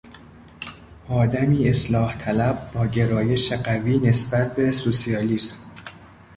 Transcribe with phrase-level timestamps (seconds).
[1.09, 5.57] آدمی اصلاحطلب با گرایش قوی نسبت به سوسیالیسم